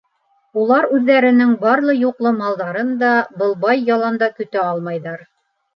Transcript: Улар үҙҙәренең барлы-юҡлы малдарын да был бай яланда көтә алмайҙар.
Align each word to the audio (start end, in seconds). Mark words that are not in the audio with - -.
Улар 0.61 0.87
үҙҙәренең 0.99 1.51
барлы-юҡлы 1.65 2.33
малдарын 2.41 2.91
да 3.05 3.15
был 3.43 3.57
бай 3.69 3.87
яланда 3.95 4.35
көтә 4.41 4.67
алмайҙар. 4.75 5.27